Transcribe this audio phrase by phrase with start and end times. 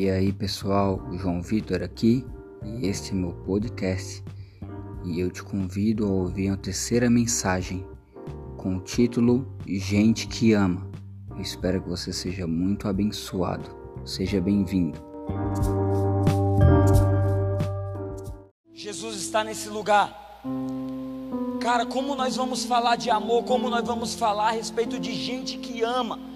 [0.00, 2.24] E aí pessoal, João Vitor aqui
[2.64, 4.24] e este é meu podcast
[5.04, 7.86] e eu te convido a ouvir a terceira mensagem
[8.56, 10.90] com o título Gente que Ama.
[11.28, 13.68] Eu espero que você seja muito abençoado.
[14.06, 14.98] Seja bem-vindo.
[18.72, 20.40] Jesus está nesse lugar.
[21.60, 25.58] Cara, como nós vamos falar de amor, como nós vamos falar a respeito de gente
[25.58, 26.29] que ama?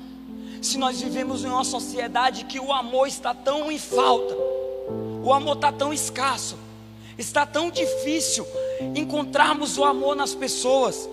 [0.64, 4.34] Se nós vivemos em uma sociedade que o amor está tão em falta,
[5.22, 6.56] o amor está tão escasso,
[7.18, 8.46] está tão difícil
[8.94, 11.08] encontrarmos o amor nas pessoas.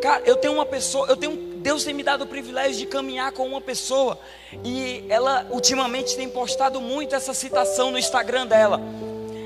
[0.00, 3.32] Cara, eu tenho uma pessoa, eu tenho Deus tem me dado o privilégio de caminhar
[3.32, 4.16] com uma pessoa
[4.64, 8.80] e ela ultimamente tem postado muito essa citação no Instagram dela.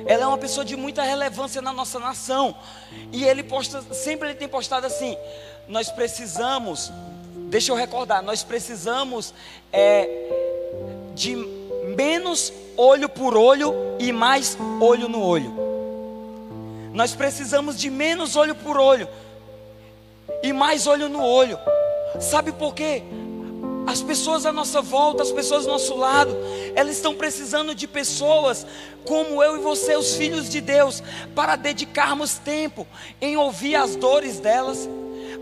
[0.05, 2.55] Ela é uma pessoa de muita relevância na nossa nação
[3.11, 5.17] e ele posta, sempre ele tem postado assim:
[5.67, 6.93] nós precisamos
[7.53, 9.35] Deixa eu recordar, nós precisamos
[9.71, 10.09] é,
[11.15, 11.37] de
[11.95, 15.53] menos olho por olho e mais olho no olho.
[16.95, 19.07] Nós precisamos de menos olho por olho
[20.43, 21.59] e mais olho no olho.
[22.19, 23.03] Sabe por quê?
[23.87, 26.35] As pessoas à nossa volta, as pessoas do nosso lado,
[26.75, 28.67] elas estão precisando de pessoas
[29.05, 31.03] como eu e você, os filhos de Deus,
[31.35, 32.87] para dedicarmos tempo
[33.21, 34.89] em ouvir as dores delas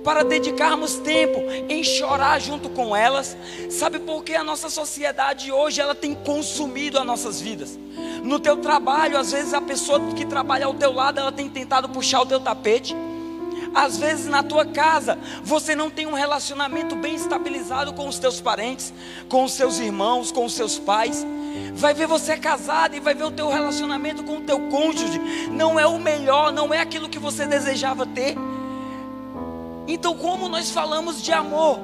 [0.05, 3.37] para dedicarmos tempo em chorar junto com elas.
[3.71, 7.79] Sabe por que a nossa sociedade hoje ela tem consumido as nossas vidas?
[8.23, 11.89] No teu trabalho, às vezes a pessoa que trabalha ao teu lado, ela tem tentado
[11.89, 12.95] puxar o teu tapete.
[13.73, 18.41] Às vezes na tua casa você não tem um relacionamento bem estabilizado com os teus
[18.41, 18.93] parentes,
[19.29, 21.25] com os seus irmãos, com os seus pais.
[21.75, 25.21] Vai ver você casado e vai ver o teu relacionamento com o teu cônjuge.
[25.51, 28.37] Não é o melhor, não é aquilo que você desejava ter.
[29.93, 31.81] Então, como nós falamos de amor?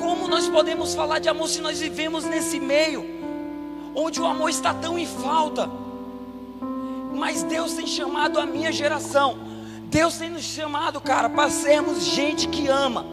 [0.00, 3.04] Como nós podemos falar de amor se nós vivemos nesse meio,
[3.94, 5.68] onde o amor está tão em falta?
[7.14, 9.36] Mas Deus tem chamado a minha geração,
[9.90, 13.04] Deus tem nos chamado, cara, para sermos gente que ama.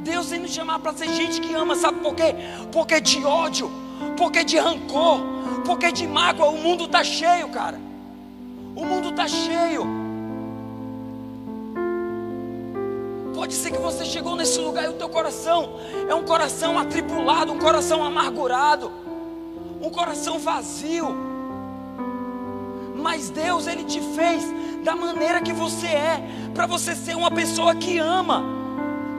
[0.00, 2.34] Deus tem nos chamado para ser gente que ama, sabe por quê?
[2.72, 3.70] Porque de ódio,
[4.16, 5.20] porque de rancor,
[5.66, 7.78] porque de mágoa, o mundo está cheio, cara.
[8.74, 10.05] O mundo está cheio.
[13.46, 17.52] Pode ser que você chegou nesse lugar e o teu coração é um coração atribulado,
[17.52, 18.90] um coração amargurado,
[19.80, 21.14] um coração vazio.
[22.96, 24.42] Mas Deus, Ele te fez
[24.82, 28.42] da maneira que você é, para você ser uma pessoa que ama.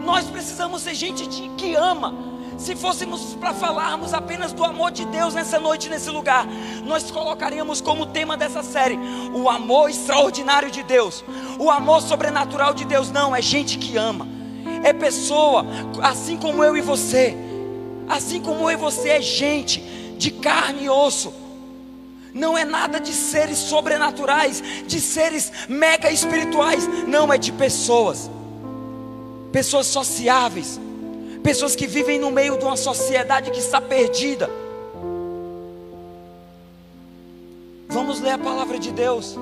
[0.03, 2.13] Nós precisamos ser gente de, que ama.
[2.57, 6.45] Se fôssemos para falarmos apenas do amor de Deus nessa noite, nesse lugar,
[6.83, 8.99] nós colocaríamos como tema dessa série
[9.33, 11.23] o amor extraordinário de Deus,
[11.57, 13.11] o amor sobrenatural de Deus.
[13.11, 14.27] Não, é gente que ama,
[14.83, 15.65] é pessoa,
[16.01, 17.35] assim como eu e você,
[18.07, 19.79] assim como eu e você é gente
[20.17, 21.33] de carne e osso.
[22.33, 28.29] Não é nada de seres sobrenaturais, de seres mega espirituais, não, é de pessoas,
[29.51, 30.79] pessoas sociáveis
[31.47, 34.49] pessoas que vivem no meio de uma sociedade que está perdida.
[37.87, 39.37] Vamos ler a palavra de Deus.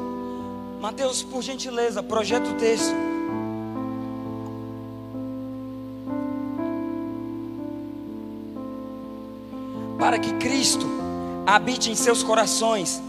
[0.82, 2.94] Mateus, por gentileza, projeta o texto.
[9.98, 10.86] Para que Cristo
[11.46, 13.02] habite em seus corações,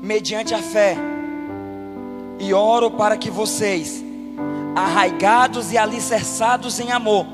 [0.00, 0.96] mediante a fé.
[2.38, 4.04] E oro para que vocês,
[4.74, 7.26] arraigados e alicerçados em amor,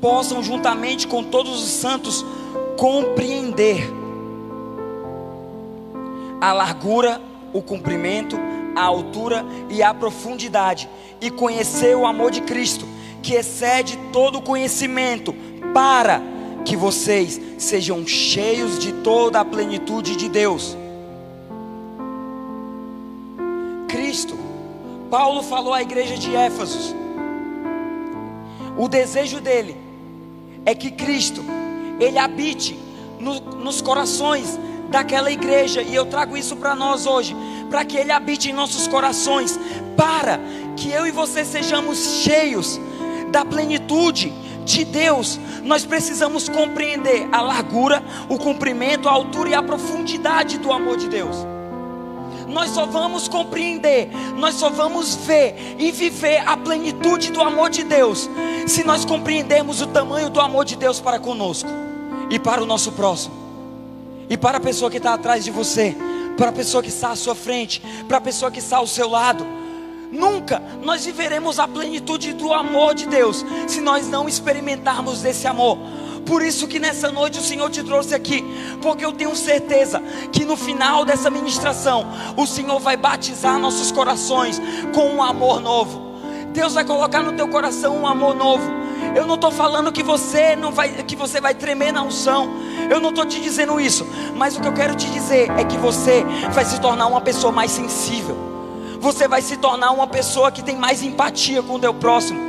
[0.00, 2.24] possam, juntamente com todos os santos,
[2.76, 3.90] compreender
[6.40, 7.20] a largura,
[7.52, 8.36] o comprimento,
[8.74, 10.88] a altura e a profundidade,
[11.20, 12.86] e conhecer o amor de Cristo,
[13.22, 15.34] que excede todo conhecimento,
[15.74, 16.22] para
[16.64, 20.76] que vocês sejam cheios de toda a plenitude de Deus.
[23.88, 24.38] Cristo,
[25.10, 26.94] Paulo falou à igreja de Éfeso,
[28.76, 29.76] o desejo dele
[30.64, 31.42] é que Cristo,
[31.98, 32.78] Ele habite
[33.18, 34.58] no, nos corações
[34.88, 37.36] daquela igreja, e eu trago isso para nós hoje,
[37.70, 39.58] para que Ele habite em nossos corações,
[39.96, 40.40] para
[40.76, 42.80] que eu e você sejamos cheios
[43.30, 44.32] da plenitude
[44.64, 50.70] de Deus, nós precisamos compreender a largura, o comprimento, a altura e a profundidade do
[50.70, 51.36] amor de Deus.
[52.46, 57.82] Nós só vamos compreender, nós só vamos ver e viver a plenitude do amor de
[57.84, 58.28] Deus,
[58.66, 61.68] se nós compreendermos o tamanho do amor de Deus para conosco
[62.30, 63.34] e para o nosso próximo,
[64.28, 65.96] e para a pessoa que está atrás de você,
[66.36, 69.08] para a pessoa que está à sua frente, para a pessoa que está ao seu
[69.08, 69.46] lado.
[70.10, 75.76] Nunca nós viveremos a plenitude do amor de Deus se nós não experimentarmos desse amor
[76.28, 78.44] Por isso que nessa noite o Senhor te trouxe aqui,
[78.82, 84.60] porque eu tenho certeza que no final dessa ministração o Senhor vai batizar nossos corações
[84.94, 86.12] com um amor novo.
[86.52, 88.77] Deus vai colocar no teu coração um amor novo.
[89.14, 92.50] Eu não estou falando que você não vai, que você vai tremer na unção.
[92.90, 94.06] Eu não estou te dizendo isso.
[94.34, 97.52] Mas o que eu quero te dizer é que você vai se tornar uma pessoa
[97.52, 98.36] mais sensível.
[99.00, 102.40] Você vai se tornar uma pessoa que tem mais empatia com o teu próximo.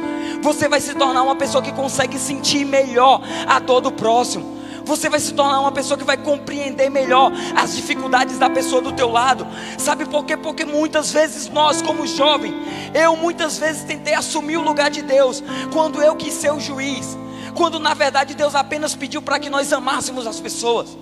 [0.41, 4.58] Você vai se tornar uma pessoa que consegue sentir melhor a dor do próximo.
[4.89, 8.91] Você vai se tornar uma pessoa que vai compreender melhor as dificuldades da pessoa do
[8.91, 9.45] teu lado.
[9.77, 10.35] Sabe por quê?
[10.35, 12.51] Porque muitas vezes nós, como jovem,
[12.91, 17.15] eu muitas vezes tentei assumir o lugar de Deus quando eu quis ser o juiz,
[17.53, 20.97] quando na verdade Deus apenas pediu para que nós amássemos as pessoas.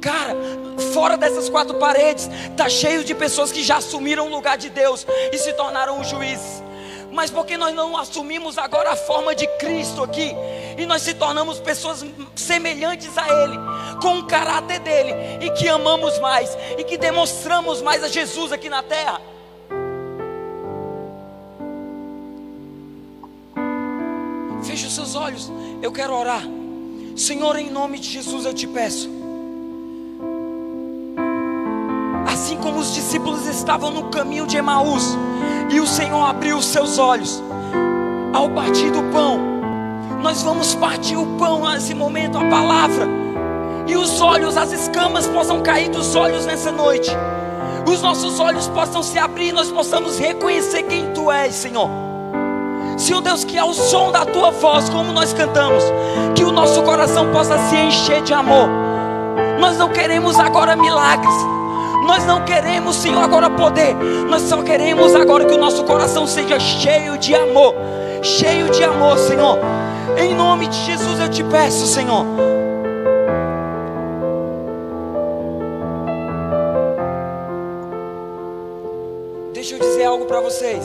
[0.00, 0.34] Cara,
[0.94, 5.06] fora dessas quatro paredes, tá cheio de pessoas que já assumiram o lugar de Deus
[5.30, 6.64] e se tornaram os juízes
[7.16, 10.34] mas porque nós não assumimos agora a forma de Cristo aqui,
[10.76, 12.04] e nós se tornamos pessoas
[12.34, 13.56] semelhantes a Ele,
[14.02, 18.68] com o caráter dele, e que amamos mais, e que demonstramos mais a Jesus aqui
[18.68, 19.18] na terra.
[24.62, 26.42] Feche os seus olhos, eu quero orar.
[27.16, 29.15] Senhor, em nome de Jesus eu te peço.
[32.66, 35.16] Como os discípulos estavam no caminho de Emaús,
[35.70, 37.40] e o Senhor abriu os seus olhos
[38.32, 39.38] ao partir do pão.
[40.20, 43.06] Nós vamos partir o pão nesse momento, a palavra,
[43.86, 47.08] e os olhos, as escamas possam cair dos olhos nessa noite.
[47.88, 51.88] Os nossos olhos possam se abrir, nós possamos reconhecer quem Tu és, Senhor.
[52.98, 55.84] Senhor Deus, que ao som da Tua voz, como nós cantamos,
[56.34, 58.68] que o nosso coração possa se encher de amor.
[59.60, 61.32] Nós não queremos agora milagres,
[62.06, 63.94] nós não queremos, Senhor, agora poder.
[64.28, 67.74] Nós só queremos agora que o nosso coração seja cheio de amor.
[68.22, 69.58] Cheio de amor, Senhor.
[70.18, 72.24] Em nome de Jesus eu te peço, Senhor.
[79.52, 80.84] Deixa eu dizer algo para vocês.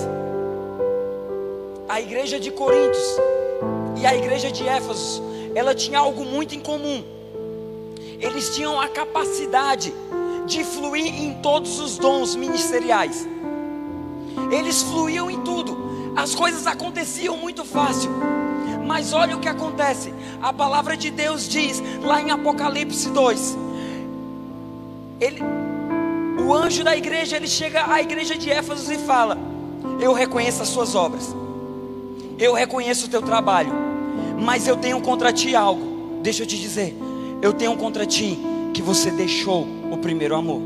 [1.88, 3.20] A igreja de Corintos
[3.96, 5.22] e a igreja de Éfeso,
[5.54, 7.04] ela tinha algo muito em comum.
[8.20, 9.94] Eles tinham a capacidade
[10.52, 13.28] de fluir em todos os dons ministeriais.
[14.52, 18.12] Eles fluíam em tudo, as coisas aconteciam muito fácil.
[18.86, 20.14] Mas olha o que acontece.
[20.42, 23.58] A palavra de Deus diz lá em Apocalipse 2.
[25.22, 25.42] Ele,
[26.46, 29.38] o anjo da igreja, ele chega à igreja de Éfeso e fala:
[30.02, 31.34] Eu reconheço as suas obras.
[32.38, 33.72] Eu reconheço o teu trabalho.
[34.38, 36.20] Mas eu tenho contra ti algo.
[36.22, 36.98] Deixa eu te dizer.
[37.42, 38.38] Eu tenho contra ti
[38.74, 40.62] que você deixou o primeiro amor.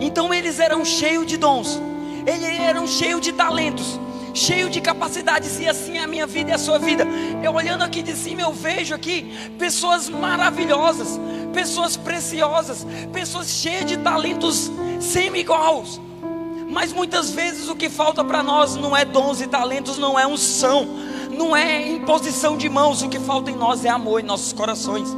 [0.00, 1.80] Então eles eram cheios de dons,
[2.26, 4.00] eles eram cheios de talentos,
[4.34, 7.06] cheios de capacidades, e assim é a minha vida e a sua vida.
[7.42, 11.20] Eu olhando aqui de cima, eu vejo aqui pessoas maravilhosas,
[11.52, 16.00] pessoas preciosas, pessoas cheias de talentos semi-iguais.
[16.68, 20.26] Mas muitas vezes o que falta para nós não é dons e talentos, não é
[20.26, 20.88] unção,
[21.30, 25.08] não é imposição de mãos, o que falta em nós é amor em nossos corações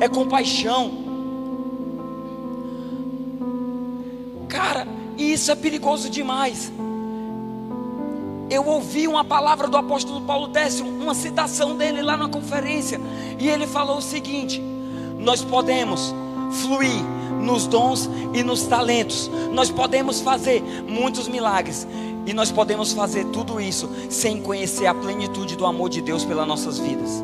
[0.00, 1.03] é compaixão.
[4.64, 4.88] Cara,
[5.18, 6.72] isso é perigoso demais.
[8.48, 12.98] Eu ouvi uma palavra do apóstolo Paulo Décio, uma citação dele lá na conferência,
[13.38, 14.62] e ele falou o seguinte:
[15.18, 16.14] Nós podemos
[16.62, 17.04] fluir
[17.42, 21.86] nos dons e nos talentos, nós podemos fazer muitos milagres,
[22.24, 26.48] e nós podemos fazer tudo isso sem conhecer a plenitude do amor de Deus pelas
[26.48, 27.22] nossas vidas.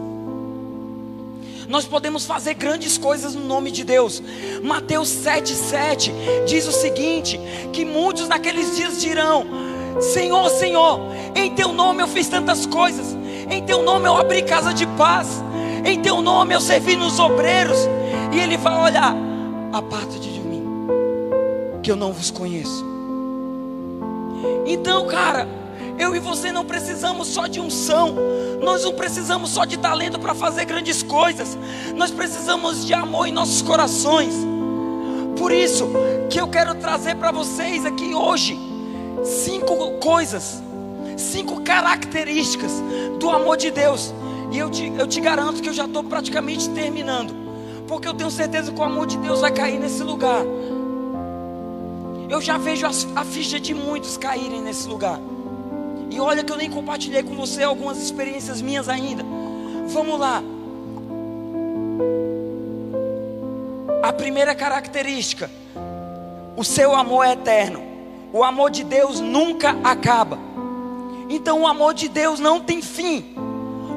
[1.70, 4.20] Nós podemos fazer grandes coisas no nome de Deus.
[4.60, 6.12] Mateus 7,7
[6.44, 7.40] diz o seguinte:
[7.72, 9.46] que muitos naqueles dias dirão:
[10.00, 11.00] Senhor, Senhor,
[11.32, 13.16] em teu nome eu fiz tantas coisas,
[13.48, 15.44] em teu nome eu abri casa de paz,
[15.84, 17.78] em teu nome eu servi nos obreiros.
[18.32, 19.14] E ele vai olhar,
[19.72, 20.64] aparta-te de mim,
[21.84, 22.84] que eu não vos conheço.
[24.66, 25.46] Então, cara,
[26.00, 28.16] eu e você não precisamos só de unção,
[28.62, 31.59] nós não precisamos só de talento para fazer grandes coisas,
[31.95, 34.35] nós precisamos de amor em nossos corações.
[35.37, 35.90] Por isso
[36.30, 38.59] que eu quero trazer para vocês aqui hoje
[39.25, 40.62] cinco coisas,
[41.19, 42.73] cinco características
[43.19, 44.14] do amor de Deus.
[44.50, 47.35] E eu te, eu te garanto que eu já estou praticamente terminando,
[47.87, 50.42] porque eu tenho certeza que o amor de Deus vai cair nesse lugar.
[52.28, 55.21] Eu já vejo a ficha de muitos caírem nesse lugar.
[56.11, 59.25] E olha que eu nem compartilhei com você algumas experiências minhas ainda.
[59.88, 60.43] Vamos lá.
[64.02, 65.50] A primeira característica:
[66.57, 67.83] o seu amor é eterno.
[68.33, 70.38] O amor de Deus nunca acaba.
[71.29, 73.35] Então o amor de Deus não tem fim.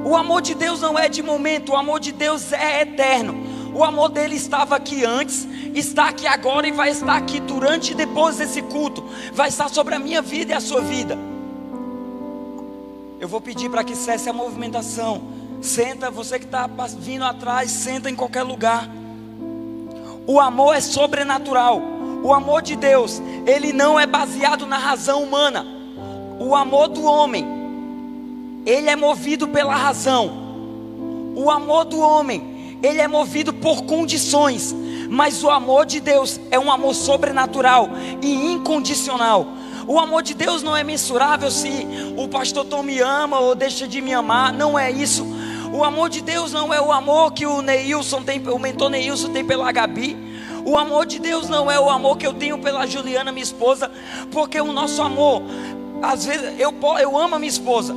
[0.05, 3.35] O amor de Deus não é de momento, o amor de Deus é eterno.
[3.73, 7.95] O amor dele estava aqui antes, está aqui agora e vai estar aqui durante e
[7.95, 9.03] depois desse culto.
[9.33, 11.17] Vai estar sobre a minha vida e a sua vida.
[13.23, 15.21] Eu vou pedir para que cesse a movimentação.
[15.61, 18.89] Senta, você que está vindo atrás, senta em qualquer lugar.
[20.27, 21.81] O amor é sobrenatural.
[22.21, 25.65] O amor de Deus, ele não é baseado na razão humana.
[26.37, 27.47] O amor do homem,
[28.65, 30.29] ele é movido pela razão.
[31.33, 34.75] O amor do homem, ele é movido por condições.
[35.09, 37.87] Mas o amor de Deus é um amor sobrenatural
[38.21, 39.47] e incondicional.
[39.87, 41.87] O amor de Deus não é mensurável se
[42.17, 45.25] o pastor Tom me ama ou deixa de me amar, não é isso.
[45.73, 49.29] O amor de Deus não é o amor que o Neilson tem, o mentor Neilson
[49.29, 50.15] tem pela Gabi.
[50.65, 53.91] O amor de Deus não é o amor que eu tenho pela Juliana, minha esposa,
[54.31, 55.43] porque o nosso amor,
[56.01, 57.93] às vezes eu, eu amo a minha esposa,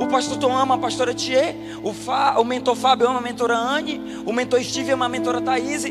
[0.00, 1.92] o pastor Tom ama a pastora Thier, o,
[2.40, 5.84] o mentor Fábio ama a mentora Anne, o mentor Steve ama a mentora Thaís.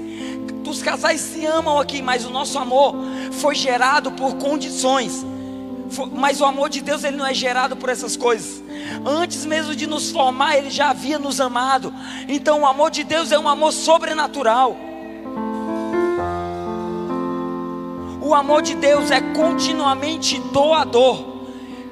[0.67, 2.95] Os casais se amam aqui, mas o nosso amor
[3.31, 5.25] foi gerado por condições.
[6.13, 8.61] Mas o amor de Deus ele não é gerado por essas coisas.
[9.05, 11.93] Antes mesmo de nos formar, ele já havia nos amado.
[12.27, 14.77] Então o amor de Deus é um amor sobrenatural.
[18.21, 21.39] O amor de Deus é continuamente doador.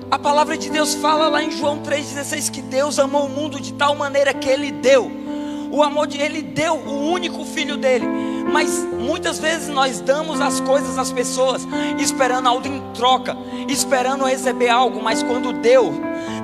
[0.10, 3.74] A palavra de Deus fala lá em João 3,16 que Deus amou o mundo de
[3.74, 5.27] tal maneira que Ele deu.
[5.72, 8.06] O amor de Ele deu o único filho dele.
[8.52, 11.68] Mas muitas vezes nós damos as coisas às pessoas
[12.00, 13.36] esperando algo em troca,
[13.68, 15.94] esperando receber algo, mas quando deu,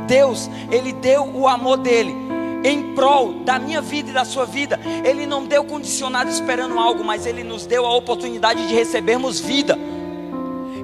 [0.05, 2.13] Deus, Ele deu o amor dele
[2.63, 4.79] em prol da minha vida e da sua vida.
[5.03, 9.77] Ele não deu condicionado esperando algo, mas Ele nos deu a oportunidade de recebermos vida.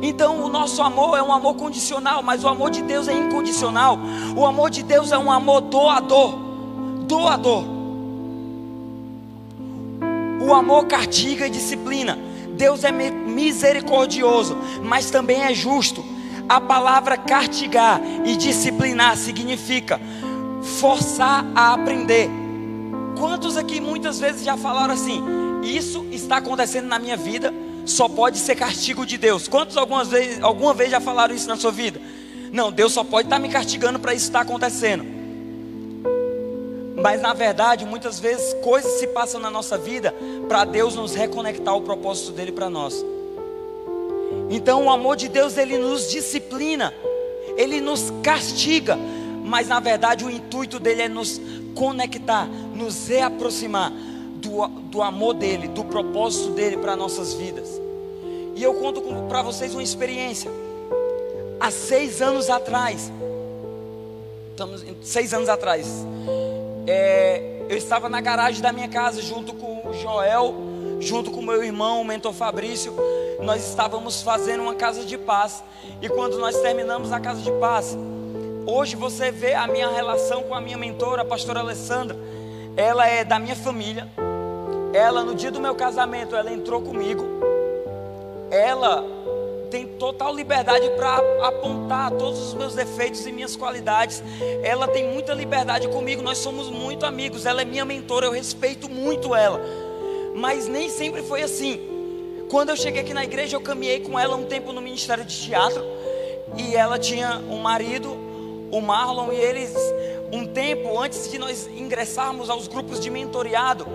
[0.01, 4.00] Então, o nosso amor é um amor condicional, mas o amor de Deus é incondicional.
[4.36, 6.38] O amor de Deus é um amor doador.
[7.05, 7.78] Doador.
[10.50, 12.18] O amor castiga e disciplina.
[12.58, 16.03] Deus é misericordioso, mas também é justo.
[16.50, 20.01] A palavra castigar e disciplinar significa
[20.79, 22.32] forçar a aprender.
[23.15, 25.24] Quantos aqui muitas vezes já falaram assim:
[25.62, 27.53] Isso está acontecendo na minha vida,
[27.86, 29.48] só pode ser castigo de Deus?
[29.48, 32.01] Quantos algumas vezes, alguma vez já falaram isso na sua vida?
[32.51, 35.18] Não, Deus só pode estar me castigando para isso estar acontecendo.
[37.01, 40.13] Mas na verdade, muitas vezes coisas se passam na nossa vida
[40.48, 43.03] para Deus nos reconectar ao propósito dele para nós.
[44.50, 46.94] Então o amor de Deus ele nos disciplina,
[47.56, 48.98] ele nos castiga,
[49.44, 51.39] mas na verdade o intuito dele é nos
[51.75, 53.91] conectar, nos reaproximar
[54.36, 57.79] do, do amor dele, do propósito dele para nossas vidas.
[58.56, 60.51] E eu conto para vocês uma experiência.
[61.60, 63.12] Há seis anos atrás,
[64.51, 65.86] estamos seis anos atrás,
[66.88, 70.55] é, eu estava na garagem da minha casa junto com o Joel,
[71.00, 72.93] junto com meu irmão, o mentor Fabrício.
[73.41, 75.63] Nós estávamos fazendo uma casa de paz.
[76.01, 77.98] E quando nós terminamos a casa de paz,
[78.65, 82.17] hoje você vê a minha relação com a minha mentora, a pastora Alessandra.
[82.75, 84.07] Ela é da minha família.
[84.93, 87.24] Ela, no dia do meu casamento, ela entrou comigo.
[88.50, 89.05] Ela
[89.69, 94.23] tem total liberdade para apontar todos os meus defeitos e minhas qualidades.
[94.63, 97.45] Ela tem muita liberdade comigo, nós somos muito amigos.
[97.45, 99.61] Ela é minha mentora, eu respeito muito ela.
[100.35, 101.79] Mas nem sempre foi assim.
[102.49, 105.35] Quando eu cheguei aqui na igreja, eu caminhei com ela um tempo no ministério de
[105.39, 105.83] teatro.
[106.57, 108.11] E ela tinha um marido,
[108.71, 109.73] o Marlon, e eles,
[110.31, 113.85] um tempo antes de nós ingressarmos aos grupos de mentoreado,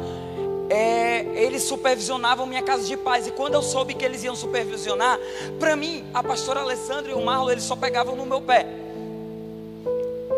[0.71, 3.27] é, eles supervisionavam minha casa de paz.
[3.27, 5.19] E quando eu soube que eles iam supervisionar,
[5.59, 8.67] para mim, a pastora Alessandra e o Marlon, eles só pegavam no meu pé.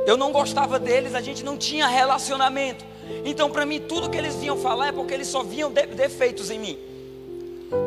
[0.06, 2.84] Eu não gostava deles, a gente não tinha relacionamento.
[3.24, 6.50] Então, para mim, tudo que eles vinham falar é porque eles só viam de defeitos
[6.50, 6.78] em mim.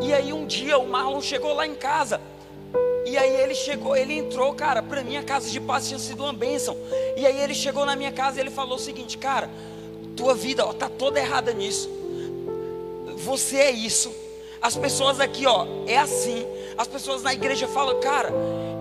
[0.01, 2.19] E aí, um dia, o Marlon chegou lá em casa.
[3.05, 4.83] E aí, ele chegou, ele entrou, cara.
[4.83, 6.75] Para mim, a casa de paz tinha sido uma bênção.
[7.17, 9.49] E aí, ele chegou na minha casa e ele falou o seguinte: Cara,
[10.15, 11.98] tua vida ó, tá toda errada nisso
[13.19, 14.11] você é isso.
[14.61, 16.45] As pessoas aqui, ó, é assim.
[16.77, 18.31] As pessoas na igreja falam, cara,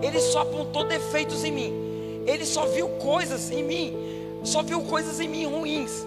[0.01, 2.23] ele só apontou defeitos em mim.
[2.25, 3.95] Ele só viu coisas em mim,
[4.43, 6.05] só viu coisas em mim ruins.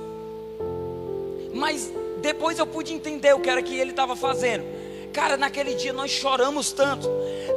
[1.53, 4.65] Mas depois eu pude entender o que era que ele estava fazendo.
[5.13, 7.09] Cara, naquele dia nós choramos tanto.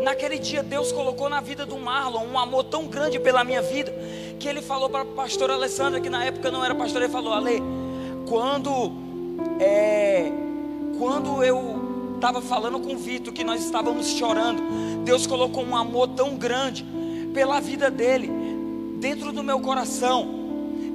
[0.01, 3.93] Naquele dia Deus colocou na vida do Marlon um amor tão grande pela minha vida
[4.39, 7.33] que ele falou para a pastora Alessandra, que na época não era pastora, ele falou:
[7.33, 7.61] Ale,
[8.27, 8.91] quando
[9.59, 10.31] é,
[10.97, 14.61] quando eu estava falando com o Vitor que nós estávamos chorando,
[15.03, 16.85] Deus colocou um amor tão grande
[17.33, 18.31] pela vida dele
[18.99, 20.43] dentro do meu coração.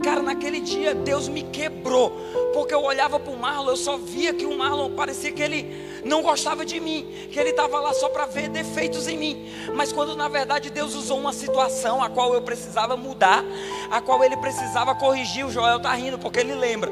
[0.02, 2.10] Cara, naquele dia Deus me quebrou,
[2.54, 6.00] porque eu olhava para o Marlon, eu só via que o Marlon parecia que ele
[6.04, 9.46] não gostava de mim, que ele estava lá só para ver defeitos em mim.
[9.74, 13.44] Mas quando na verdade Deus usou uma situação a qual eu precisava mudar,
[13.90, 16.90] a qual ele precisava corrigir, o Joel está rindo porque ele lembra.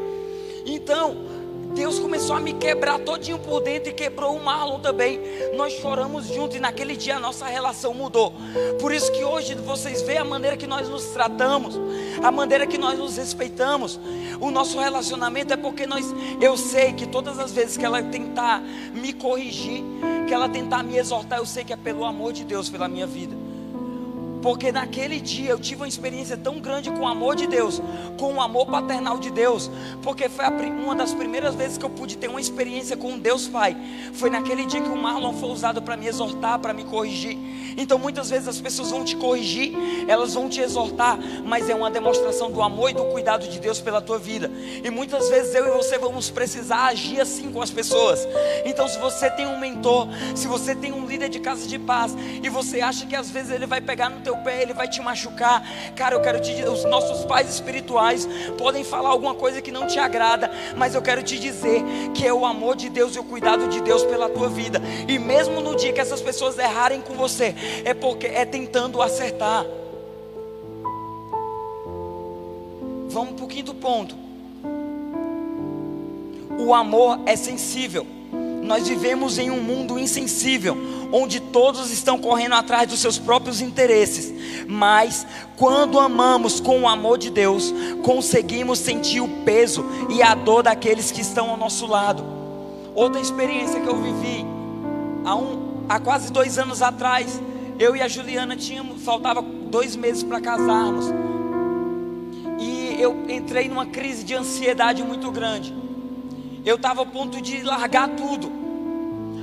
[0.67, 1.38] Então,
[1.79, 5.21] Deus começou a me quebrar todinho por dentro e quebrou o Marlon também.
[5.55, 8.35] Nós choramos juntos e naquele dia a nossa relação mudou.
[8.81, 11.79] Por isso que hoje vocês veem a maneira que nós nos tratamos,
[12.21, 13.99] a maneira que nós nos respeitamos.
[14.41, 16.05] O nosso relacionamento é porque nós,
[16.41, 18.61] eu sei que todas as vezes que ela tentar
[18.93, 19.85] me corrigir,
[20.27, 23.07] que ela tentar me exortar, eu sei que é pelo amor de Deus pela minha
[23.07, 23.37] vida.
[24.43, 27.81] Porque naquele dia eu tive uma experiência tão grande com o amor de Deus,
[28.19, 29.71] com o amor paternal de Deus,
[30.03, 33.77] porque foi uma das primeiras vezes que eu pude ter uma experiência com Deus Pai.
[34.13, 37.37] Foi naquele dia que o Marlon foi usado para me exortar, para me corrigir.
[37.77, 39.73] Então muitas vezes as pessoas vão te corrigir,
[40.09, 43.81] elas vão te exortar, mas é uma demonstração do amor e do cuidado de Deus
[43.81, 44.51] pela tua vida.
[44.83, 48.27] E muitas vezes eu e você vamos precisar agir assim com as pessoas.
[48.65, 52.17] Então se você tem um mentor, se você tem um líder de casa de paz
[52.43, 55.01] e você acha que às vezes ele vai pegar no teu pé, ele vai te
[55.01, 55.63] machucar.
[55.97, 59.87] Cara, eu quero te dizer, os nossos pais espirituais podem falar alguma coisa que não
[59.87, 61.83] te agrada, mas eu quero te dizer
[62.15, 64.83] que é o amor de Deus e o cuidado de Deus pela tua vida.
[65.09, 67.55] E mesmo no dia que essas pessoas errarem com você,
[67.87, 69.65] é porque é tentando acertar.
[73.09, 74.15] Vamos para o quinto ponto.
[76.59, 78.18] O amor é sensível.
[78.63, 80.77] Nós vivemos em um mundo insensível,
[81.13, 84.33] onde todos estão correndo atrás dos seus próprios interesses.
[84.67, 87.73] Mas quando amamos com o amor de Deus,
[88.03, 92.23] conseguimos sentir o peso e a dor daqueles que estão ao nosso lado.
[92.95, 94.45] Outra experiência que eu vivi
[95.25, 97.41] há, um, há quase dois anos atrás,
[97.79, 101.07] eu e a Juliana tínhamos, faltava dois meses para casarmos.
[102.59, 105.88] E eu entrei numa crise de ansiedade muito grande.
[106.65, 108.59] Eu estava a ponto de largar tudo.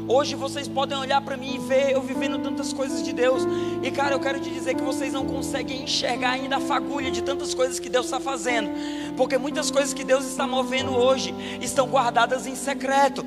[0.08, 3.42] Hoje vocês podem olhar para mim e ver eu vivendo tantas coisas de Deus.
[3.82, 7.24] E cara, eu quero te dizer que vocês não conseguem enxergar ainda a fagulha de
[7.24, 8.70] tantas coisas que Deus está fazendo.
[9.18, 13.26] Porque muitas coisas que Deus está movendo hoje estão guardadas em secreto.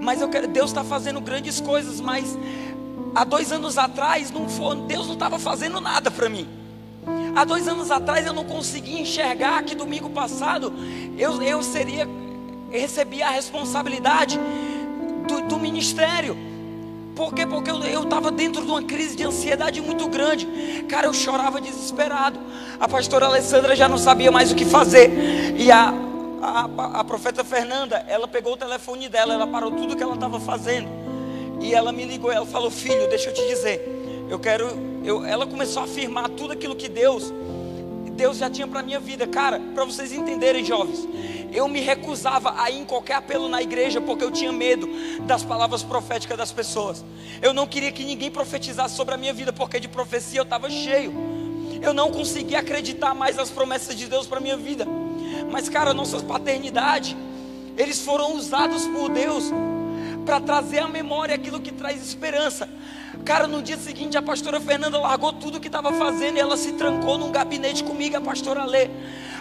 [0.00, 2.38] Mas eu quero, Deus está fazendo grandes coisas, mas
[3.14, 6.48] há dois anos atrás não foi, Deus não estava fazendo nada para mim.
[7.34, 10.72] Há dois anos atrás eu não conseguia enxergar que domingo passado
[11.18, 12.08] eu, eu seria
[12.78, 14.38] recebi a responsabilidade
[15.26, 16.36] do, do ministério.
[17.14, 17.46] Por quê?
[17.46, 20.46] Porque eu estava dentro de uma crise de ansiedade muito grande.
[20.88, 22.38] Cara, eu chorava desesperado.
[22.78, 25.10] A pastora Alessandra já não sabia mais o que fazer.
[25.56, 25.94] E a,
[26.42, 30.38] a, a profeta Fernanda, ela pegou o telefone dela, ela parou tudo que ela estava
[30.38, 30.88] fazendo.
[31.60, 34.26] E ela me ligou, ela falou: Filho, deixa eu te dizer.
[34.28, 34.68] Eu quero.
[35.02, 37.32] Eu, ela começou a afirmar tudo aquilo que Deus
[38.16, 41.06] Deus já tinha para minha vida, cara, para vocês entenderem, jovens.
[41.56, 44.86] Eu me recusava a ir em qualquer apelo na igreja porque eu tinha medo
[45.22, 47.02] das palavras proféticas das pessoas.
[47.40, 50.68] Eu não queria que ninguém profetizasse sobre a minha vida porque de profecia eu estava
[50.68, 51.14] cheio.
[51.80, 54.86] Eu não conseguia acreditar mais nas promessas de Deus para minha vida.
[55.50, 57.16] Mas, cara, nossa paternidade,
[57.74, 59.50] eles foram usados por Deus
[60.26, 62.68] para trazer à memória aquilo que traz esperança.
[63.24, 66.72] Cara, no dia seguinte a pastora Fernanda largou tudo que estava fazendo e ela se
[66.72, 68.90] trancou num gabinete comigo, a pastora Lê,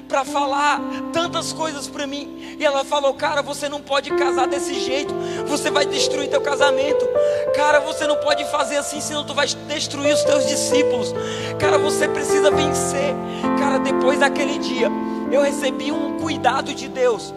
[0.07, 0.79] para falar
[1.11, 2.57] tantas coisas para mim.
[2.59, 5.13] E ela falou: "Cara, você não pode casar desse jeito.
[5.47, 7.07] Você vai destruir teu casamento.
[7.55, 11.13] Cara, você não pode fazer assim, senão tu vai destruir os teus discípulos.
[11.59, 13.13] Cara, você precisa vencer."
[13.59, 14.89] Cara, depois daquele dia,
[15.31, 17.33] eu recebi um cuidado de Deus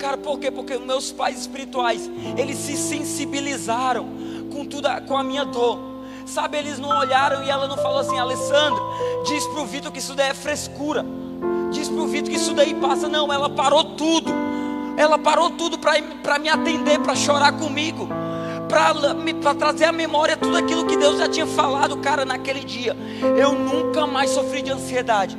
[0.00, 0.50] Cara, por quê?
[0.50, 4.08] Porque meus pais espirituais, eles se sensibilizaram
[4.50, 5.78] com tudo, com a minha dor.
[6.24, 8.82] Sabe, eles não olharam e ela não falou assim, Alessandro,
[9.26, 11.04] diz pro Vitor que isso daí é frescura.
[12.06, 13.08] Vitor que isso daí passa.
[13.08, 14.32] Não, ela parou tudo.
[14.96, 18.08] Ela parou tudo para me atender, para chorar comigo.
[18.68, 22.96] Para trazer à memória tudo aquilo que Deus já tinha falado, cara, naquele dia.
[23.36, 25.36] Eu nunca mais sofri de ansiedade.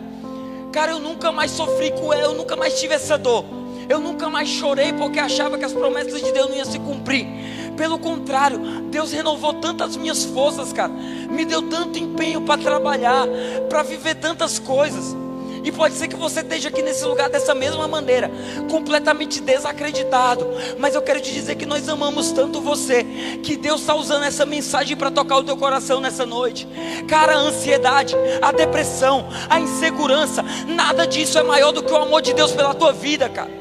[0.71, 3.45] Cara, eu nunca mais sofri com ela, eu nunca mais tive essa dor.
[3.89, 7.28] Eu nunca mais chorei porque achava que as promessas de Deus não iam se cumprir.
[7.76, 10.91] Pelo contrário, Deus renovou tantas minhas forças, cara.
[11.30, 13.28] Me deu tanto empenho para trabalhar,
[13.69, 15.15] para viver tantas coisas.
[15.63, 18.32] E pode ser que você esteja aqui nesse lugar dessa mesma maneira,
[18.69, 20.47] completamente desacreditado.
[20.78, 23.04] Mas eu quero te dizer que nós amamos tanto você,
[23.43, 26.67] que Deus está usando essa mensagem para tocar o teu coração nessa noite.
[27.08, 32.21] Cara, a ansiedade, a depressão, a insegurança, nada disso é maior do que o amor
[32.21, 33.52] de Deus pela tua vida, cara.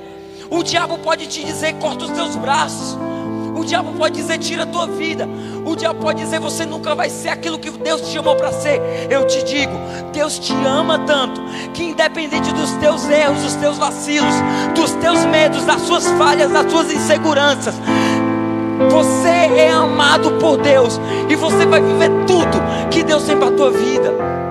[0.51, 2.99] O diabo pode te dizer: corta os teus braços.
[3.61, 5.29] O diabo pode dizer tira a tua vida.
[5.67, 8.81] O diabo pode dizer você nunca vai ser aquilo que Deus te chamou para ser.
[9.11, 9.75] Eu te digo,
[10.15, 11.43] Deus te ama tanto
[11.75, 14.35] que independente dos teus erros, dos teus vacilos,
[14.75, 17.75] dos teus medos, das suas falhas, das suas inseguranças,
[18.91, 23.53] você é amado por Deus e você vai viver tudo que Deus tem para a
[23.53, 24.50] tua vida.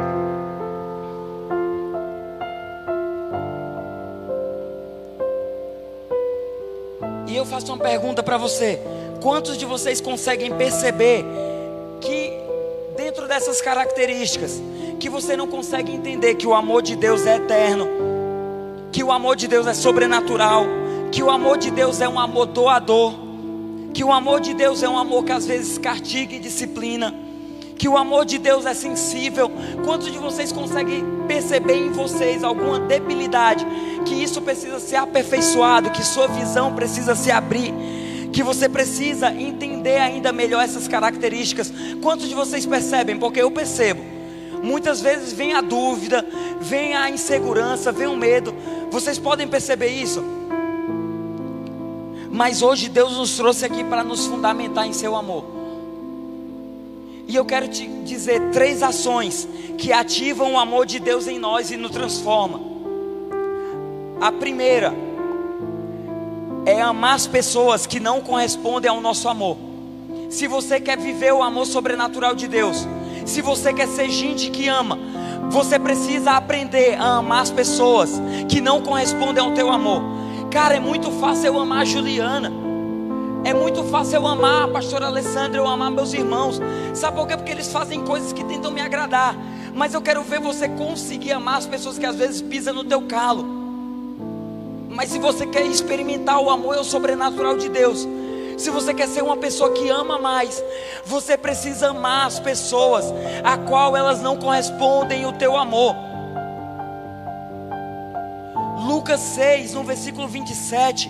[7.59, 8.79] Faço uma pergunta para você:
[9.21, 11.25] quantos de vocês conseguem perceber
[11.99, 12.33] que
[12.95, 14.61] dentro dessas características,
[14.99, 17.87] que você não consegue entender que o amor de Deus é eterno,
[18.91, 20.65] que o amor de Deus é sobrenatural,
[21.11, 23.13] que o amor de Deus é um amor doador,
[23.93, 27.13] que o amor de Deus é um amor que às vezes castiga e disciplina,
[27.79, 29.49] que o amor de Deus é sensível.
[29.85, 33.65] Quantos de vocês conseguem perceber em vocês alguma debilidade,
[34.05, 37.73] que isso precisa ser aperfeiçoado, que sua visão precisa se abrir?
[38.31, 41.73] que você precisa entender ainda melhor essas características.
[41.99, 43.17] Quantos de vocês percebem?
[43.17, 44.01] Porque eu percebo.
[44.61, 46.23] Muitas vezes vem a dúvida,
[46.61, 48.53] vem a insegurança, vem o medo.
[48.91, 50.23] Vocês podem perceber isso?
[52.31, 55.58] Mas hoje Deus nos trouxe aqui para nos fundamentar em seu amor.
[57.29, 61.69] E eu quero te dizer três ações que ativam o amor de Deus em nós
[61.69, 62.59] e nos transforma.
[64.19, 64.91] A primeira
[66.65, 69.57] é amar as pessoas que não correspondem ao nosso amor.
[70.27, 72.87] Se você quer viver o amor sobrenatural de Deus,
[73.27, 74.97] se você quer ser gente que ama,
[75.51, 78.09] você precisa aprender a amar as pessoas
[78.49, 80.01] que não correspondem ao teu amor.
[80.49, 82.68] Cara, é muito fácil eu amar a Juliana.
[83.43, 86.59] É muito fácil eu amar a pastora Alessandra, eu amar meus irmãos.
[86.93, 87.37] Sabe por quê?
[87.37, 89.35] Porque eles fazem coisas que tentam me agradar.
[89.73, 93.01] Mas eu quero ver você conseguir amar as pessoas que às vezes pisam no teu
[93.03, 93.45] calo.
[94.89, 98.05] Mas se você quer experimentar o amor e o sobrenatural de Deus,
[98.57, 100.61] se você quer ser uma pessoa que ama mais,
[101.05, 103.05] você precisa amar as pessoas
[103.41, 105.95] a qual elas não correspondem o teu amor.
[108.85, 111.09] Lucas 6, no versículo 27,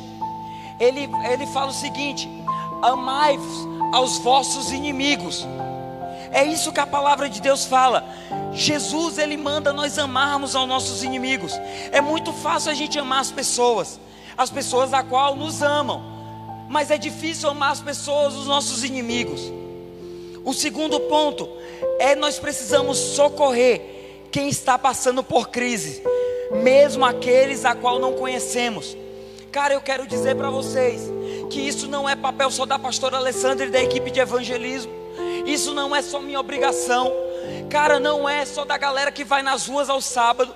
[0.79, 2.29] ele, ele fala o seguinte:
[2.81, 5.45] Amai-vos aos vossos inimigos.
[6.31, 8.07] É isso que a palavra de Deus fala.
[8.53, 11.59] Jesus ele manda nós amarmos aos nossos inimigos.
[11.91, 13.99] É muito fácil a gente amar as pessoas,
[14.37, 16.01] as pessoas a qual nos amam,
[16.69, 19.41] mas é difícil amar as pessoas, os nossos inimigos.
[20.45, 21.49] O segundo ponto
[21.99, 26.03] é nós precisamos socorrer quem está passando por crise,
[26.63, 28.95] mesmo aqueles a qual não conhecemos.
[29.51, 31.11] Cara, eu quero dizer para vocês
[31.49, 34.91] que isso não é papel só da pastora Alessandra e da equipe de evangelismo.
[35.45, 37.11] Isso não é só minha obrigação.
[37.67, 40.53] Cara, não é só da galera que vai nas ruas ao sábado.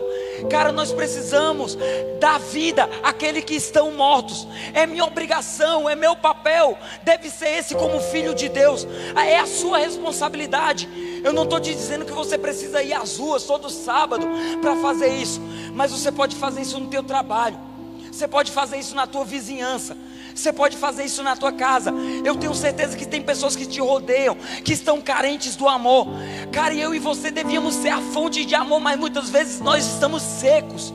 [0.47, 1.75] Cara, nós precisamos
[2.19, 4.47] dar vida àqueles que estão mortos.
[4.75, 6.77] É minha obrigação, é meu papel.
[7.01, 8.87] Deve ser esse como filho de Deus.
[9.15, 10.87] É a sua responsabilidade.
[11.23, 14.27] Eu não estou te dizendo que você precisa ir às ruas todo sábado
[14.61, 15.41] para fazer isso.
[15.73, 17.72] Mas você pode fazer isso no teu trabalho.
[18.13, 19.97] Você pode fazer isso na tua vizinhança.
[20.35, 21.91] Você pode fazer isso na tua casa.
[22.23, 26.07] Eu tenho certeza que tem pessoas que te rodeiam, que estão carentes do amor.
[26.51, 30.21] Cara, eu e você devíamos ser a fonte de amor, mas muitas vezes nós estamos
[30.21, 30.93] secos,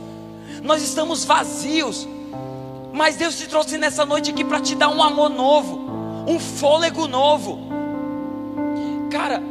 [0.63, 2.07] nós estamos vazios.
[2.93, 7.09] Mas Deus te trouxe nessa noite aqui para te dar um amor novo, um fôlego
[7.09, 7.59] novo.
[9.11, 9.43] Cara,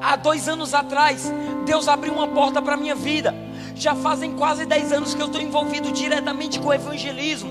[0.00, 1.28] há dois anos atrás,
[1.66, 3.49] Deus abriu uma porta para a minha vida.
[3.80, 7.50] Já fazem quase dez anos que eu estou envolvido diretamente com o evangelismo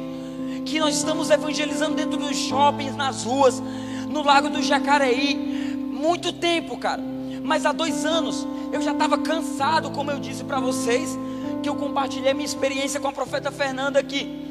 [0.64, 3.60] que nós estamos evangelizando dentro dos shoppings, nas ruas,
[4.08, 5.36] no Lago do Jacareí.
[5.76, 7.02] Muito tempo, cara.
[7.44, 11.18] Mas há dois anos eu já estava cansado, como eu disse para vocês,
[11.64, 14.46] que eu compartilhei minha experiência com a profeta Fernanda aqui.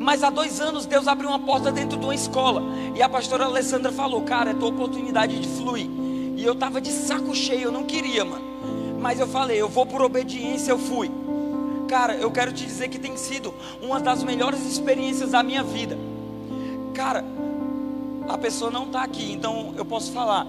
[0.00, 2.62] Mas há dois anos Deus abriu uma porta dentro de uma escola.
[2.94, 5.86] E a pastora Alessandra falou: Cara, é tua oportunidade de fluir.
[6.34, 8.43] E eu estava de saco cheio, eu não queria, mano.
[9.04, 11.10] Mas eu falei: Eu vou por obediência, eu fui.
[11.86, 15.98] Cara, eu quero te dizer que tem sido uma das melhores experiências da minha vida.
[16.94, 17.22] Cara,
[18.26, 20.46] a pessoa não está aqui, então eu posso falar.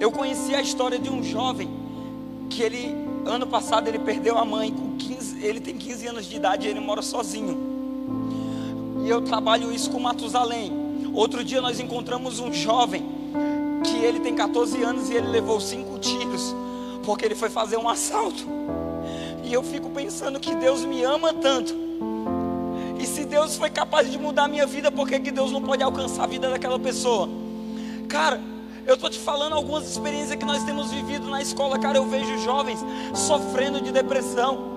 [0.00, 1.68] Eu conheci a história de um jovem
[2.48, 6.36] que ele, ano passado, ele perdeu a mãe com 15, ele tem 15 anos de
[6.36, 7.54] idade e ele mora sozinho.
[9.04, 10.72] E eu trabalho isso com Matusalém.
[11.12, 13.04] Outro dia nós encontramos um jovem
[13.84, 15.91] que ele tem 14 anos e ele levou cinco tiros
[17.02, 18.46] porque ele foi fazer um assalto.
[19.42, 21.74] E eu fico pensando que Deus me ama tanto.
[22.98, 25.60] E se Deus foi capaz de mudar a minha vida, por que, que Deus não
[25.60, 27.28] pode alcançar a vida daquela pessoa?
[28.08, 28.40] Cara,
[28.86, 31.78] eu estou te falando algumas experiências que nós temos vivido na escola.
[31.78, 32.78] Cara, eu vejo jovens
[33.14, 34.72] sofrendo de depressão.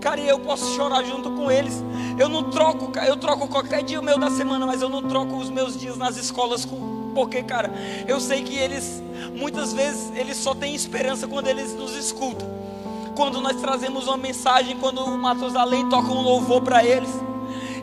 [0.00, 1.82] Cara, e eu posso chorar junto com eles.
[2.18, 5.50] Eu não troco, eu troco qualquer dia meu da semana, mas eu não troco os
[5.50, 7.72] meus dias nas escolas com, porque, cara,
[8.06, 9.02] eu sei que eles
[9.34, 12.48] muitas vezes eles só têm esperança quando eles nos escutam.
[13.14, 17.10] Quando nós trazemos uma mensagem, quando o Matusalém toca um louvor para eles.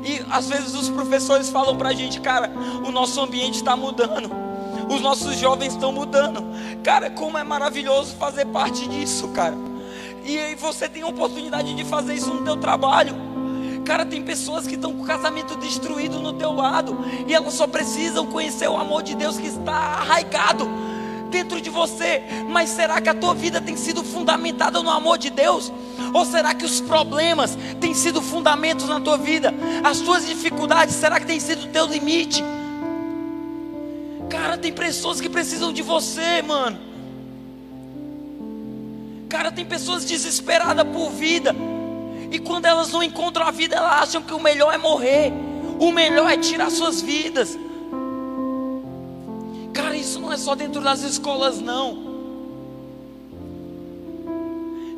[0.04, 2.52] E às vezes os professores falam para a gente, cara,
[2.86, 4.32] o nosso ambiente está mudando,
[4.90, 6.44] os nossos jovens estão mudando.
[6.84, 9.56] Cara, como é maravilhoso fazer parte disso, cara.
[10.24, 13.16] E aí você tem a oportunidade de fazer isso no teu trabalho.
[13.88, 17.66] Cara, tem pessoas que estão com o casamento destruído no teu lado e elas só
[17.66, 20.68] precisam conhecer o amor de Deus que está arraigado
[21.32, 22.22] dentro de você.
[22.50, 25.72] Mas será que a tua vida tem sido fundamentada no amor de Deus?
[26.14, 29.54] Ou será que os problemas têm sido fundamentos na tua vida?
[29.82, 32.44] As tuas dificuldades, será que tem sido o teu limite?
[34.30, 36.78] Cara, tem pessoas que precisam de você, mano.
[39.30, 41.56] Cara, tem pessoas desesperadas por vida.
[42.32, 45.32] E quando elas não encontram a vida, elas acham que o melhor é morrer.
[45.80, 47.58] O melhor é tirar suas vidas.
[49.74, 52.08] Cara, isso não é só dentro das escolas, não.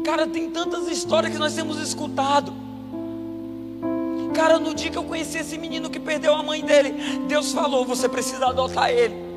[0.04, 2.54] Cara, tem tantas histórias que nós temos escutado.
[4.34, 6.96] Cara, no dia que eu conheci esse menino que perdeu a mãe dele,
[7.28, 9.30] Deus falou: você precisa adotar ele.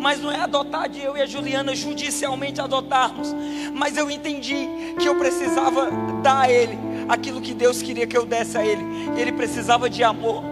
[0.00, 3.34] Mas não é adotar de eu e a Juliana judicialmente adotarmos.
[3.74, 5.90] Mas eu entendi que eu precisava
[6.22, 8.84] dar a ele aquilo que Deus queria que eu desse a ele.
[9.16, 10.42] Ele precisava de amor,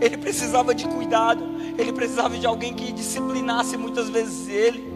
[0.00, 1.44] ele precisava de cuidado,
[1.78, 4.92] ele precisava de alguém que disciplinasse muitas vezes ele.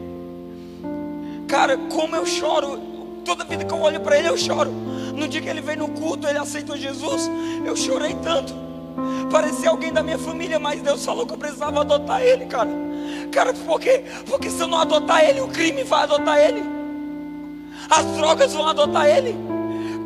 [1.46, 2.88] Cara, como eu choro
[3.28, 4.70] Toda vida que eu olho para ele, eu choro.
[4.70, 7.30] No dia que ele veio no culto, ele aceitou Jesus,
[7.62, 8.54] eu chorei tanto.
[9.30, 12.70] Parecia alguém da minha família, mas Deus falou que eu precisava adotar ele, cara.
[13.30, 14.02] Cara, por quê?
[14.24, 16.64] Porque se eu não adotar ele, o crime vai adotar ele.
[17.90, 19.36] As drogas vão adotar ele.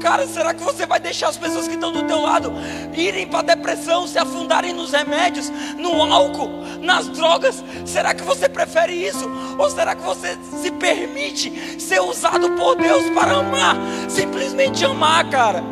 [0.02, 2.52] Cara, será que você vai deixar as pessoas que estão do teu lado
[2.92, 7.62] irem para a depressão, se afundarem nos remédios, no álcool, nas drogas?
[7.86, 9.30] Será que você prefere isso?
[9.56, 13.76] Ou será que você se permite ser usado por Deus para amar?
[14.08, 15.62] Simplesmente amar, cara.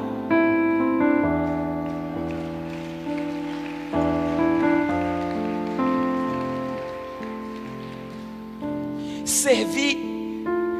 [9.24, 9.98] Servir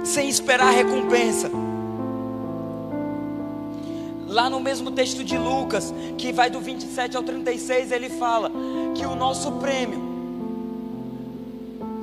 [0.05, 1.60] sem esperar recompensa.
[4.31, 8.49] Lá no mesmo texto de Lucas, que vai do 27 ao 36, ele fala
[8.95, 9.99] que o nosso prêmio,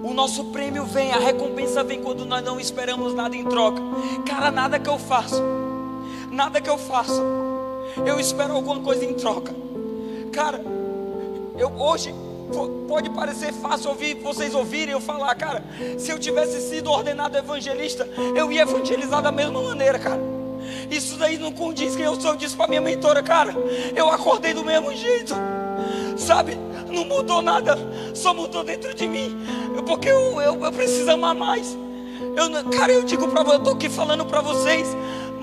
[0.04, 3.82] o nosso prêmio vem, a recompensa vem quando nós não esperamos nada em troca.
[4.26, 5.42] Cara, nada que eu faço,
[6.30, 7.24] nada que eu faço,
[8.06, 9.56] eu espero alguma coisa em troca.
[10.34, 10.62] Cara,
[11.58, 12.13] eu hoje
[12.90, 15.63] pode parecer fácil ouvir vocês ouvirem eu falar, cara,
[15.98, 20.37] se eu tivesse sido ordenado evangelista, eu ia evangelizar da mesma maneira, cara.
[20.89, 22.32] Isso daí não condiz quem eu sou.
[22.32, 23.54] Eu disse para minha mentora, cara,
[23.95, 25.36] eu acordei do mesmo jeito.
[26.17, 26.58] Sabe?
[26.89, 27.78] Não mudou nada,
[28.13, 29.38] só mudou dentro de mim.
[29.86, 31.78] Porque eu, eu, eu preciso amar mais.
[32.36, 34.88] Eu, cara, eu digo para eu estou aqui falando para vocês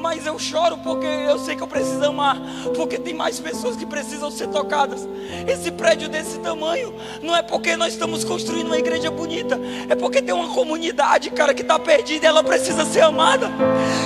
[0.05, 2.37] mas eu choro porque eu sei que eu preciso amar,
[2.77, 5.09] porque tem mais pessoas que precisam ser tocadas.
[5.49, 10.21] Esse prédio desse tamanho não é porque nós estamos construindo uma igreja bonita, é porque
[10.21, 13.51] tem uma comunidade, cara, que está perdida e ela precisa ser amada.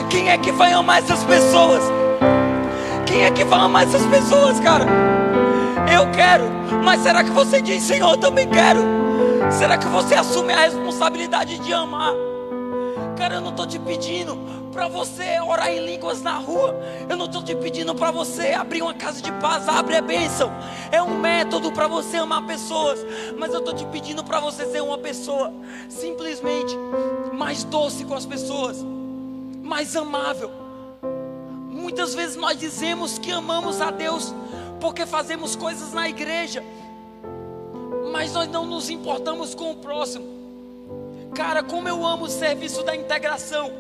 [0.09, 1.83] Quem é que vai amar essas pessoas?
[3.05, 4.87] Quem é que vai amar essas pessoas, cara?
[5.93, 6.45] Eu quero,
[6.85, 8.83] mas será que você diz, Senhor, eu também quero?
[9.51, 12.15] Será que você assume a responsabilidade de amar?
[13.19, 14.39] Cara, eu não estou te pedindo
[14.73, 16.73] para você orar em línguas na rua.
[17.11, 20.53] Eu não estou te pedindo para você abrir uma casa de paz, abre a bênção.
[20.93, 23.05] É um método para você amar pessoas.
[23.37, 25.53] Mas eu estou te pedindo para você ser uma pessoa
[25.89, 26.77] simplesmente
[27.33, 28.85] mais doce com as pessoas,
[29.65, 30.53] mais amável.
[31.69, 34.33] Muitas vezes nós dizemos que amamos a Deus
[34.81, 36.63] porque fazemos coisas na igreja,
[38.13, 40.38] mas nós não nos importamos com o próximo.
[41.39, 43.71] Cara, como eu amo o serviço da integração.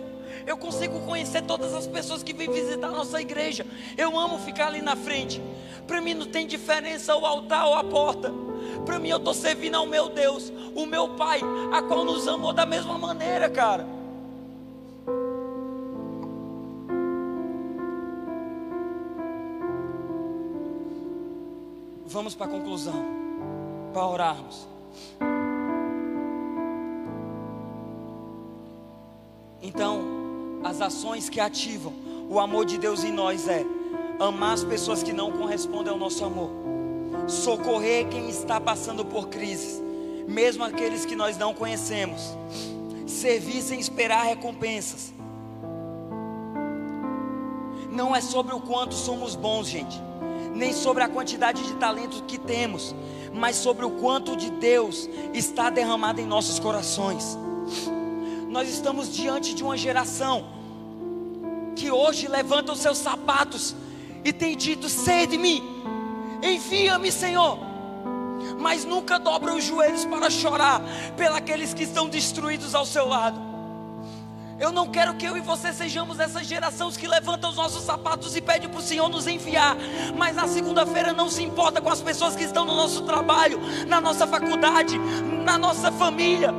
[0.47, 3.67] Eu consigo conhecer todas as pessoas que vêm visitar a nossa igreja.
[3.97, 5.43] Eu amo ficar ali na frente.
[5.85, 8.33] Para mim não tem diferença o altar ou a porta.
[8.87, 11.41] Para mim eu estou servindo ao meu Deus, o meu Pai,
[11.73, 13.85] a qual nos amou da mesma maneira, cara.
[22.07, 23.05] Vamos para a conclusão,
[23.93, 24.69] para orarmos.
[30.79, 31.93] As ações que ativam
[32.29, 33.65] o amor de Deus em nós é
[34.21, 36.51] amar as pessoas que não correspondem ao nosso amor,
[37.27, 39.83] socorrer quem está passando por crises,
[40.29, 42.21] mesmo aqueles que nós não conhecemos,
[43.07, 45.13] servir sem esperar recompensas.
[47.91, 50.01] Não é sobre o quanto somos bons, gente.
[50.55, 52.95] nem sobre a quantidade de talentos que temos,
[53.33, 57.39] mas sobre o quanto de Deus está derramado em nossos corações.
[58.49, 60.58] Nós estamos diante de uma geração
[61.89, 63.75] que hoje levanta os seus sapatos
[64.23, 65.83] e tem dito: sei de mim,
[66.43, 67.59] envia-me, Senhor.
[68.61, 70.83] Mas nunca dobra os joelhos para chorar
[71.17, 73.41] pelos que estão destruídos ao seu lado.
[74.61, 78.37] Eu não quero que eu e você sejamos essa geração que levanta os nossos sapatos
[78.37, 79.77] e pede para o Senhor nos enviar,
[80.15, 83.99] mas na segunda-feira não se importa com as pessoas que estão no nosso trabalho, na
[84.01, 84.99] nossa faculdade,
[85.43, 86.53] na nossa família.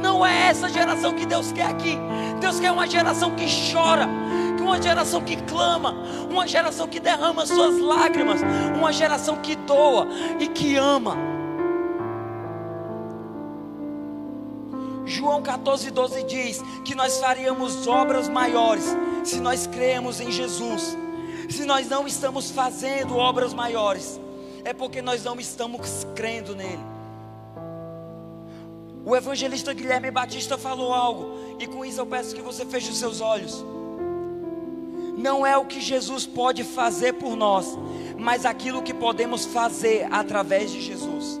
[0.00, 1.98] Não é essa geração que Deus quer aqui.
[2.40, 4.08] Deus quer uma geração que chora,
[4.66, 5.94] uma geração que clama,
[6.28, 8.40] uma geração que derrama suas lágrimas,
[8.76, 10.08] uma geração que doa
[10.40, 11.16] e que ama.
[15.04, 18.84] João 14, 12 diz que nós faríamos obras maiores
[19.22, 20.98] se nós cremos em Jesus.
[21.48, 24.20] Se nós não estamos fazendo obras maiores,
[24.64, 26.82] é porque nós não estamos crendo nele.
[29.04, 32.98] O evangelista Guilherme Batista falou algo, e com isso eu peço que você feche os
[32.98, 33.64] seus olhos.
[35.26, 37.76] Não é o que Jesus pode fazer por nós,
[38.16, 41.40] mas aquilo que podemos fazer através de Jesus.